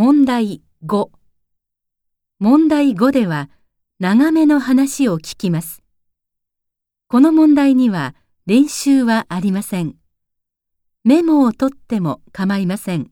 [0.00, 1.10] 問題5
[2.38, 3.50] 問題5では
[3.98, 5.82] 長めの話を聞きます。
[7.08, 8.14] この問題には
[8.46, 9.96] 練習はありません。
[11.02, 13.10] メモを取っても構いません。